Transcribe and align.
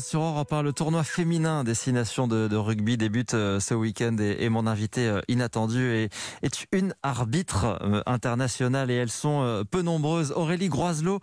Sur 0.00 0.20
Europe 0.20 0.52
1, 0.52 0.62
le 0.62 0.72
tournoi 0.72 1.04
féminin 1.04 1.62
destination 1.62 2.26
de, 2.26 2.48
de 2.48 2.56
rugby 2.56 2.96
débute 2.96 3.34
euh, 3.34 3.60
ce 3.60 3.72
week-end 3.72 4.16
et, 4.18 4.48
mon 4.48 4.66
invité 4.66 5.06
euh, 5.06 5.20
inattendu 5.28 5.92
est, 5.92 6.12
est, 6.42 6.66
une 6.72 6.92
arbitre 7.04 7.78
euh, 7.82 8.02
internationale 8.04 8.90
et 8.90 8.94
elles 8.94 9.12
sont 9.12 9.64
peu 9.70 9.82
nombreuses. 9.82 10.32
Aurélie 10.32 10.68
Groiselot, 10.68 11.20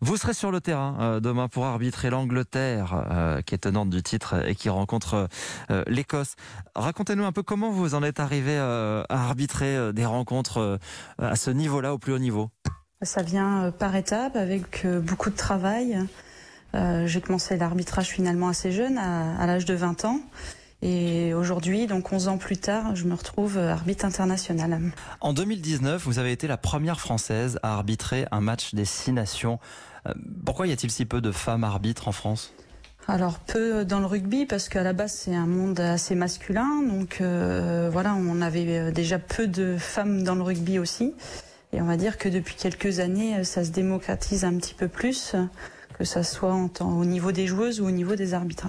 vous 0.00 0.16
serez 0.16 0.32
sur 0.32 0.52
le 0.52 0.60
terrain 0.60 1.18
demain 1.20 1.48
pour 1.48 1.64
arbitrer 1.64 2.08
l'Angleterre 2.08 3.42
qui 3.46 3.54
est 3.56 3.58
tenante 3.58 3.90
du 3.90 4.02
titre 4.02 4.46
et 4.46 4.54
qui 4.54 4.68
rencontre 4.68 5.28
l'Écosse. 5.86 6.36
Racontez-nous 6.76 7.24
un 7.24 7.32
peu 7.32 7.42
comment 7.42 7.70
vous 7.70 7.94
en 7.94 8.02
êtes 8.02 8.20
arrivé 8.20 8.56
à 8.56 9.04
arbitrer 9.08 9.92
des 9.92 10.04
rencontres 10.04 10.78
à 11.18 11.36
ce 11.36 11.50
niveau-là, 11.50 11.94
au 11.94 11.98
plus 11.98 12.12
haut 12.12 12.18
niveau. 12.18 12.50
Ça 13.02 13.22
vient 13.22 13.72
par 13.76 13.96
étapes 13.96 14.36
avec 14.36 14.86
beaucoup 14.86 15.30
de 15.30 15.36
travail. 15.36 16.06
Euh, 16.74 17.06
j'ai 17.06 17.20
commencé 17.20 17.56
l'arbitrage 17.56 18.08
finalement 18.08 18.48
assez 18.48 18.72
jeune, 18.72 18.98
à, 18.98 19.36
à 19.38 19.46
l'âge 19.46 19.64
de 19.64 19.74
20 19.74 20.04
ans. 20.04 20.20
Et 20.82 21.32
aujourd'hui, 21.32 21.86
donc 21.86 22.12
11 22.12 22.28
ans 22.28 22.36
plus 22.36 22.58
tard, 22.58 22.94
je 22.94 23.04
me 23.04 23.14
retrouve 23.14 23.56
arbitre 23.56 24.04
international. 24.04 24.80
En 25.20 25.32
2019, 25.32 26.04
vous 26.04 26.18
avez 26.18 26.32
été 26.32 26.46
la 26.46 26.58
première 26.58 27.00
française 27.00 27.58
à 27.62 27.72
arbitrer 27.74 28.26
un 28.32 28.42
match 28.42 28.74
des 28.74 28.84
six 28.84 29.12
nations. 29.12 29.58
Euh, 30.06 30.12
pourquoi 30.44 30.66
y 30.66 30.72
a-t-il 30.72 30.90
si 30.90 31.06
peu 31.06 31.22
de 31.22 31.32
femmes 31.32 31.64
arbitres 31.64 32.08
en 32.08 32.12
France? 32.12 32.52
Alors 33.06 33.38
peu 33.38 33.84
dans 33.84 34.00
le 34.00 34.06
rugby 34.06 34.46
parce 34.46 34.68
qu'à 34.70 34.82
la 34.82 34.94
base 34.94 35.12
c'est 35.12 35.34
un 35.34 35.46
monde 35.46 35.78
assez 35.78 36.14
masculin 36.14 36.82
donc 36.88 37.18
euh, 37.20 37.90
voilà 37.92 38.14
on 38.14 38.40
avait 38.40 38.92
déjà 38.92 39.18
peu 39.18 39.46
de 39.46 39.76
femmes 39.76 40.22
dans 40.22 40.34
le 40.34 40.40
rugby 40.40 40.78
aussi 40.78 41.12
et 41.74 41.82
on 41.82 41.84
va 41.84 41.98
dire 41.98 42.16
que 42.16 42.30
depuis 42.30 42.54
quelques 42.54 43.00
années 43.00 43.44
ça 43.44 43.62
se 43.62 43.72
démocratise 43.72 44.46
un 44.46 44.56
petit 44.56 44.72
peu 44.72 44.88
plus 44.88 45.36
que 45.94 46.04
ça 46.04 46.22
soit 46.22 46.52
en 46.52 46.68
temps, 46.68 46.98
au 46.98 47.04
niveau 47.04 47.32
des 47.32 47.46
joueuses 47.46 47.80
ou 47.80 47.86
au 47.86 47.90
niveau 47.90 48.16
des 48.16 48.34
arbitres. 48.34 48.68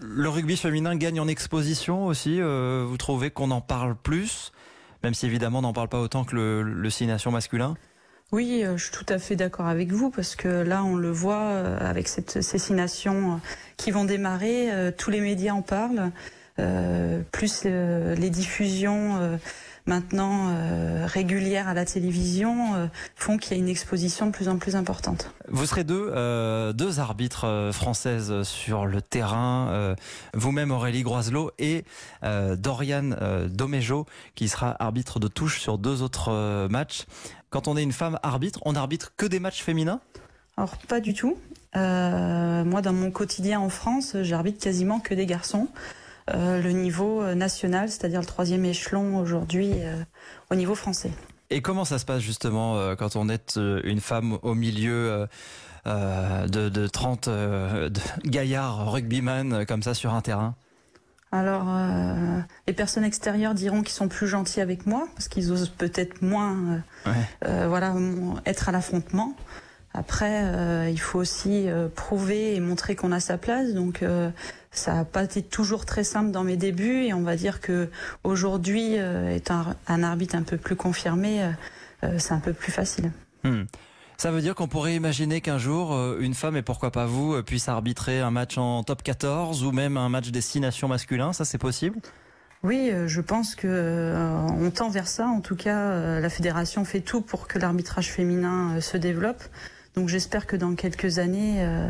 Le 0.00 0.28
rugby 0.28 0.56
féminin 0.56 0.94
gagne 0.96 1.20
en 1.20 1.28
exposition 1.28 2.06
aussi. 2.06 2.40
Euh, 2.40 2.84
vous 2.86 2.96
trouvez 2.96 3.30
qu'on 3.30 3.50
en 3.50 3.60
parle 3.60 3.96
plus, 3.96 4.52
même 5.02 5.14
si 5.14 5.26
évidemment 5.26 5.58
on 5.58 5.62
n'en 5.62 5.72
parle 5.72 5.88
pas 5.88 6.00
autant 6.00 6.24
que 6.24 6.36
le, 6.36 6.62
le 6.62 6.90
Six 6.90 7.06
Nations 7.06 7.30
masculin 7.30 7.76
oui, 8.32 8.64
euh, 8.64 8.76
je 8.76 8.84
suis 8.84 8.92
tout 8.92 9.06
à 9.10 9.18
fait 9.20 9.36
d'accord 9.36 9.66
avec 9.66 9.92
vous 9.92 10.10
parce 10.10 10.34
que 10.34 10.48
là, 10.48 10.82
on 10.82 10.96
le 10.96 11.10
voit 11.10 11.42
euh, 11.42 11.78
avec 11.78 12.08
cette, 12.08 12.42
ces 12.42 12.58
six 12.58 12.72
nations 12.72 13.40
qui 13.76 13.92
vont 13.92 14.04
démarrer. 14.04 14.92
Tous 14.96 15.10
les 15.10 15.20
médias 15.20 15.52
en 15.52 15.62
parlent, 15.62 16.10
plus 17.30 17.64
les 17.64 18.30
diffusions 18.30 19.38
maintenant 19.86 20.48
euh, 20.48 21.06
régulières 21.06 21.68
à 21.68 21.74
la 21.74 21.84
télévision 21.84 22.74
euh, 22.74 22.86
font 23.16 23.36
qu'il 23.36 23.52
y 23.52 23.60
a 23.60 23.62
une 23.62 23.68
exposition 23.68 24.26
de 24.26 24.30
plus 24.30 24.48
en 24.48 24.56
plus 24.56 24.76
importante. 24.76 25.30
Vous 25.48 25.66
serez 25.66 25.84
deux, 25.84 26.10
euh, 26.14 26.72
deux 26.72 27.00
arbitres 27.00 27.44
euh, 27.44 27.72
françaises 27.72 28.42
sur 28.42 28.86
le 28.86 29.02
terrain, 29.02 29.94
vous-même 30.32 30.70
Aurélie 30.70 31.02
Groiselot 31.02 31.50
et 31.58 31.84
Dorian 32.22 33.10
Doméjo 33.48 34.06
qui 34.34 34.48
sera 34.48 34.74
arbitre 34.82 35.20
de 35.20 35.28
touche 35.28 35.60
sur 35.60 35.78
deux 35.78 36.02
autres 36.02 36.68
matchs. 36.68 37.04
Quand 37.50 37.68
on 37.68 37.76
est 37.76 37.82
une 37.82 37.92
femme 37.92 38.18
arbitre, 38.22 38.60
on 38.64 38.74
arbitre 38.74 39.12
que 39.16 39.26
des 39.26 39.40
matchs 39.40 39.62
féminins? 39.62 40.00
Alors 40.56 40.76
pas 40.88 41.00
du 41.00 41.14
tout. 41.14 41.36
Moi, 41.74 42.82
dans 42.82 42.92
mon 42.92 43.10
quotidien 43.10 43.60
en 43.60 43.68
France, 43.68 44.16
j'arbitre 44.22 44.62
quasiment 44.62 45.00
que 45.00 45.14
des 45.14 45.26
garçons. 45.26 45.68
Euh, 46.32 46.62
le 46.62 46.70
niveau 46.70 47.20
euh, 47.20 47.34
national, 47.34 47.90
c'est-à-dire 47.90 48.20
le 48.20 48.26
troisième 48.26 48.64
échelon 48.64 49.18
aujourd'hui 49.18 49.72
euh, 49.74 50.02
au 50.50 50.54
niveau 50.54 50.74
français. 50.74 51.10
Et 51.50 51.60
comment 51.60 51.84
ça 51.84 51.98
se 51.98 52.04
passe 52.04 52.22
justement 52.22 52.96
quand 52.96 53.16
on 53.16 53.28
est 53.28 53.56
une 53.56 54.00
femme 54.00 54.38
au 54.42 54.54
milieu 54.54 55.28
de, 55.84 56.68
de 56.68 56.86
30 56.88 57.28
de 57.28 57.90
gaillards 58.24 58.90
rugbyman 58.90 59.66
comme 59.66 59.82
ça 59.82 59.92
sur 59.94 60.14
un 60.14 60.22
terrain? 60.22 60.56
Alors, 61.34 61.64
euh, 61.66 62.38
les 62.68 62.72
personnes 62.72 63.02
extérieures 63.02 63.54
diront 63.54 63.82
qu'ils 63.82 63.94
sont 63.94 64.06
plus 64.06 64.28
gentils 64.28 64.60
avec 64.60 64.86
moi 64.86 65.08
parce 65.16 65.26
qu'ils 65.26 65.50
osent 65.50 65.68
peut-être 65.68 66.22
moins, 66.22 66.54
euh, 66.54 67.10
ouais. 67.10 67.28
euh, 67.46 67.66
voilà, 67.66 67.92
être 68.46 68.68
à 68.68 68.72
l'affrontement. 68.72 69.34
Après, 69.96 70.42
euh, 70.42 70.90
il 70.90 70.98
faut 70.98 71.20
aussi 71.20 71.68
euh, 71.68 71.86
prouver 71.88 72.56
et 72.56 72.60
montrer 72.60 72.96
qu'on 72.96 73.12
a 73.12 73.20
sa 73.20 73.38
place. 73.38 73.74
Donc, 73.74 74.02
euh, 74.02 74.28
ça 74.72 74.92
n'a 74.92 75.04
pas 75.04 75.22
été 75.22 75.40
toujours 75.40 75.86
très 75.86 76.02
simple 76.02 76.32
dans 76.32 76.42
mes 76.42 76.56
débuts. 76.56 77.04
Et 77.04 77.14
on 77.14 77.22
va 77.22 77.36
dire 77.36 77.60
que 77.60 77.88
aujourd'hui, 78.24 78.96
étant 79.32 79.66
un, 79.86 80.02
arbitre 80.02 80.34
un 80.34 80.42
peu 80.42 80.56
plus 80.56 80.74
confirmé, 80.74 81.48
c'est 82.18 82.32
un 82.32 82.40
peu 82.40 82.52
plus 82.52 82.72
facile. 82.72 83.12
Hmm. 83.44 83.62
Ça 84.16 84.32
veut 84.32 84.40
dire 84.40 84.56
qu'on 84.56 84.66
pourrait 84.66 84.96
imaginer 84.96 85.40
qu'un 85.40 85.58
jour, 85.58 85.96
une 86.18 86.34
femme, 86.34 86.56
et 86.56 86.62
pourquoi 86.62 86.90
pas 86.90 87.06
vous, 87.06 87.40
puisse 87.44 87.68
arbitrer 87.68 88.20
un 88.20 88.32
match 88.32 88.58
en 88.58 88.82
top 88.82 89.04
14 89.04 89.62
ou 89.64 89.70
même 89.70 89.96
un 89.96 90.08
match 90.08 90.30
destination 90.30 90.88
masculin. 90.88 91.32
Ça, 91.32 91.44
c'est 91.44 91.58
possible? 91.58 92.00
Oui, 92.64 92.90
je 93.06 93.20
pense 93.20 93.54
que 93.54 94.12
on 94.58 94.70
tend 94.72 94.88
vers 94.88 95.06
ça. 95.06 95.28
En 95.28 95.40
tout 95.40 95.56
cas, 95.56 96.18
la 96.18 96.30
fédération 96.30 96.84
fait 96.84 97.00
tout 97.00 97.20
pour 97.20 97.46
que 97.46 97.60
l'arbitrage 97.60 98.10
féminin 98.10 98.80
se 98.80 98.96
développe. 98.96 99.44
Donc 99.94 100.08
j'espère 100.08 100.46
que 100.46 100.56
dans 100.56 100.74
quelques 100.74 101.20
années, 101.20 101.58
euh, 101.58 101.88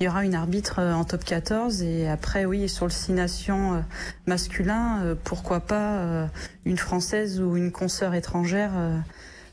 il 0.00 0.04
y 0.04 0.08
aura 0.08 0.24
une 0.24 0.34
arbitre 0.34 0.80
euh, 0.80 0.92
en 0.92 1.04
top 1.04 1.24
14 1.24 1.82
et 1.82 2.08
après, 2.08 2.44
oui, 2.46 2.68
sur 2.68 2.86
le 2.86 2.90
6 2.90 3.12
nations 3.12 3.74
euh, 3.74 3.80
masculin, 4.26 5.16
pourquoi 5.22 5.60
pas 5.60 6.28
une 6.64 6.78
française 6.78 7.40
ou 7.40 7.56
une 7.56 7.70
consoeur 7.70 8.14
étrangère 8.14 8.72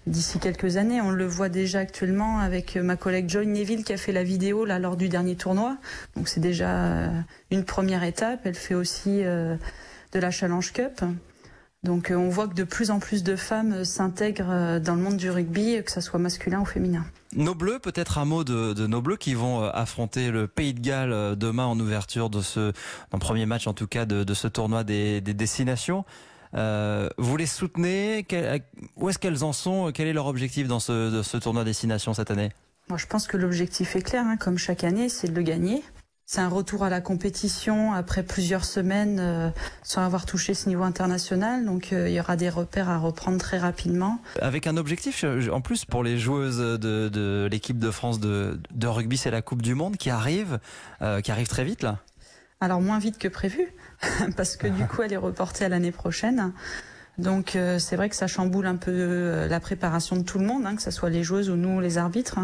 d'ici 0.08 0.40
quelques 0.40 0.78
années. 0.78 1.02
On 1.02 1.12
le 1.12 1.26
voit 1.26 1.50
déjà 1.50 1.80
actuellement 1.80 2.40
avec 2.40 2.76
ma 2.76 2.96
collègue 2.96 3.30
Joy 3.30 3.46
Neville 3.46 3.84
qui 3.84 3.94
a 3.94 3.98
fait 3.98 4.12
la 4.12 4.24
vidéo 4.24 4.66
là 4.66 4.80
lors 4.80 4.98
du 4.98 5.10
dernier 5.10 5.36
tournoi. 5.36 5.78
Donc 6.16 6.28
c'est 6.28 6.40
déjà 6.40 7.10
une 7.52 7.66
première 7.66 8.04
étape. 8.04 8.42
Elle 8.46 8.56
fait 8.56 8.76
aussi 8.76 9.22
de 9.22 10.20
la 10.20 10.32
Challenge 10.32 10.72
Cup. 10.74 11.04
Donc 11.84 12.14
on 12.16 12.30
voit 12.30 12.48
que 12.48 12.54
de 12.54 12.64
plus 12.64 12.92
en 12.92 13.00
plus 13.00 13.24
de 13.24 13.36
femmes 13.36 13.84
s'intègrent 13.86 14.80
dans 14.80 14.96
le 14.96 15.02
monde 15.02 15.18
du 15.18 15.32
rugby, 15.32 15.82
que 15.84 15.92
ce 15.92 16.02
soit 16.02 16.20
masculin 16.20 16.62
ou 16.62 16.66
féminin. 16.66 17.06
Nos 17.36 17.56
Bleus, 17.56 17.80
peut-être 17.80 18.18
un 18.18 18.26
mot 18.26 18.44
de, 18.44 18.74
de, 18.74 18.88
nos 18.88 19.02
Bleus 19.02 19.18
qui 19.18 19.34
vont 19.34 19.64
affronter 19.64 20.32
le 20.32 20.48
Pays 20.48 20.74
de 20.74 20.82
Galles 20.82 21.36
demain 21.38 21.66
en 21.66 21.80
ouverture 21.80 22.30
de 22.30 22.42
ce, 22.42 22.72
en 23.12 23.20
premier 23.20 23.46
match 23.46 23.68
en 23.68 23.74
tout 23.74 23.88
cas 23.88 24.06
de, 24.06 24.24
de 24.24 24.34
ce 24.34 24.48
tournoi 24.48 24.84
des, 24.84 25.22
des 25.22 25.34
destinations. 25.34 26.06
Euh, 26.54 27.10
vous 27.18 27.38
les 27.38 27.46
soutenez? 27.46 28.28
Où 28.98 29.10
est-ce 29.10 29.18
qu'elles 29.18 29.44
en 29.44 29.54
sont? 29.54 29.92
Quel 29.94 30.08
est 30.08 30.14
leur 30.14 30.28
objectif 30.28 30.68
dans 30.68 30.80
ce, 30.80 31.22
ce 31.24 31.38
tournoi 31.38 31.64
destination 31.64 32.14
cette 32.14 32.30
année? 32.30 32.52
Moi, 32.90 32.98
je 32.98 33.08
pense 33.08 33.26
que 33.26 33.38
l'objectif 33.38 33.96
est 33.96 34.02
clair, 34.02 34.26
hein, 34.28 34.36
comme 34.38 34.58
chaque 34.58 34.84
année, 34.84 35.08
c'est 35.08 35.30
de 35.30 35.36
le 35.36 35.44
gagner. 35.44 35.82
C'est 36.34 36.40
un 36.40 36.48
retour 36.48 36.86
à 36.86 36.90
la 36.90 37.02
compétition 37.02 37.92
après 37.92 38.24
plusieurs 38.24 38.64
semaines 38.64 39.18
euh, 39.20 39.50
sans 39.84 40.06
avoir 40.06 40.26
touché 40.26 40.54
ce 40.54 40.70
niveau 40.70 40.84
international. 40.84 41.66
Donc 41.66 41.92
euh, 41.92 42.08
il 42.08 42.16
y 42.16 42.22
aura 42.22 42.38
des 42.38 42.48
repères 42.48 42.90
à 42.90 42.98
reprendre 43.00 43.38
très 43.38 43.58
rapidement. 43.58 44.18
Avec 44.40 44.66
un 44.66 44.78
objectif 44.78 45.26
en 45.52 45.60
plus 45.60 45.84
pour 45.84 46.06
les 46.06 46.18
joueuses 46.18 46.60
de, 46.60 47.10
de 47.10 47.50
l'équipe 47.52 47.78
de 47.78 47.92
France 47.92 48.22
de, 48.22 48.62
de 48.74 48.88
rugby, 48.88 49.18
c'est 49.18 49.30
la 49.30 49.42
Coupe 49.42 49.62
du 49.62 49.76
Monde 49.76 49.98
qui 49.98 50.10
arrive, 50.10 50.62
euh, 51.02 51.20
qui 51.20 51.34
arrive 51.34 51.50
très 51.50 51.66
vite 51.66 51.84
là. 51.84 51.98
Alors 52.62 52.80
moins 52.80 53.00
vite 53.00 53.18
que 53.18 53.28
prévu, 53.28 53.68
parce 54.38 54.56
que 54.56 54.68
du 54.68 54.86
coup 54.86 55.02
elle 55.02 55.12
est 55.12 55.18
reportée 55.18 55.66
à 55.66 55.70
l'année 55.70 55.92
prochaine. 55.92 56.54
Donc 57.18 57.56
euh, 57.56 57.78
c'est 57.78 57.96
vrai 57.96 58.10
que 58.10 58.16
ça 58.16 58.28
chamboule 58.28 58.68
un 58.68 58.78
peu 58.78 58.92
euh, 58.92 59.48
la 59.50 59.60
préparation 59.60 60.16
de 60.16 60.24
tout 60.24 60.40
le 60.40 60.46
monde, 60.46 60.66
hein, 60.66 60.78
que 60.78 60.82
ce 60.82 60.92
soit 60.92 61.10
les 61.10 61.24
joueuses 61.24 61.50
ou 61.50 61.56
nous 61.56 61.82
les 61.82 61.98
arbitres. 61.98 62.40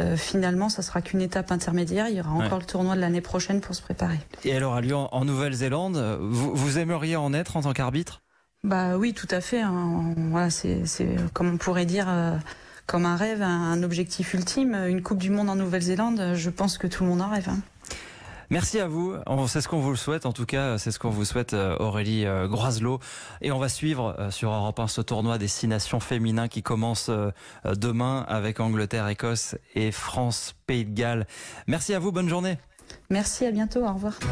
Euh, 0.00 0.16
finalement, 0.16 0.68
ça 0.68 0.82
sera 0.82 1.02
qu'une 1.02 1.20
étape 1.20 1.52
intermédiaire. 1.52 2.08
Il 2.08 2.16
y 2.16 2.20
aura 2.20 2.30
encore 2.30 2.52
ouais. 2.52 2.58
le 2.60 2.64
tournoi 2.64 2.96
de 2.96 3.00
l'année 3.00 3.20
prochaine 3.20 3.60
pour 3.60 3.74
se 3.74 3.82
préparer. 3.82 4.18
Et 4.44 4.50
elle 4.50 4.64
aura 4.64 4.80
lieu 4.80 4.96
en, 4.96 5.08
en 5.12 5.24
Nouvelle-Zélande. 5.24 6.18
Vous, 6.20 6.54
vous, 6.54 6.78
aimeriez 6.78 7.16
en 7.16 7.32
être 7.34 7.56
en 7.56 7.62
tant 7.62 7.72
qu'arbitre? 7.72 8.22
Bah 8.64 8.96
oui, 8.96 9.14
tout 9.14 9.28
à 9.30 9.40
fait. 9.40 9.60
Hein. 9.60 10.14
Voilà, 10.30 10.50
c'est 10.50 10.82
comme 11.32 11.54
on 11.54 11.56
pourrait 11.56 11.86
dire. 11.86 12.06
Euh, 12.08 12.36
comme 12.86 13.06
un 13.06 13.14
rêve, 13.14 13.40
un, 13.40 13.70
un, 13.70 13.84
objectif 13.84 14.34
ultime, 14.34 14.74
une 14.88 15.00
Coupe 15.00 15.18
du 15.18 15.30
Monde 15.30 15.48
en 15.48 15.54
Nouvelle-Zélande, 15.54 16.32
je 16.34 16.50
pense 16.50 16.76
que 16.76 16.88
tout 16.88 17.04
le 17.04 17.10
monde 17.10 17.22
en 17.22 17.28
rêve. 17.28 17.48
Hein. 17.48 17.60
Merci 18.50 18.80
à 18.80 18.88
vous. 18.88 19.14
C'est 19.46 19.60
ce 19.60 19.68
qu'on 19.68 19.78
vous 19.78 19.90
le 19.90 19.96
souhaite. 19.96 20.26
En 20.26 20.32
tout 20.32 20.46
cas, 20.46 20.76
c'est 20.76 20.90
ce 20.90 20.98
qu'on 20.98 21.10
vous 21.10 21.24
souhaite, 21.24 21.54
euh, 21.54 21.76
Aurélie 21.78 22.26
Groiselot. 22.46 22.98
Et 23.40 23.52
on 23.52 23.58
va 23.58 23.68
suivre 23.68 24.16
euh, 24.18 24.30
sur 24.30 24.50
Europe 24.50 24.78
1 24.78 24.88
ce 24.88 25.00
tournoi 25.00 25.38
des 25.38 25.48
six 25.48 25.68
nations 25.68 26.00
féminins 26.00 26.48
qui 26.48 26.62
commence 26.62 27.08
euh, 27.08 27.30
demain 27.64 28.24
avec 28.28 28.60
Angleterre, 28.60 29.08
Écosse 29.08 29.56
et 29.74 29.92
France, 29.92 30.54
Pays 30.66 30.84
de 30.84 30.92
Galles. 30.92 31.26
Merci 31.66 31.94
à 31.94 31.98
vous. 31.98 32.12
Bonne 32.12 32.28
journée. 32.28 32.58
Merci. 33.08 33.46
À 33.46 33.52
bientôt. 33.52 33.84
Au 33.84 33.92
revoir. 33.92 34.18